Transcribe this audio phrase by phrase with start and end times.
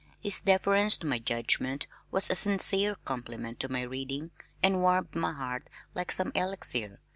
[0.19, 4.31] His deference to my judgment was a sincere compliment to my reading
[4.63, 6.99] and warmed my heart like some elixir.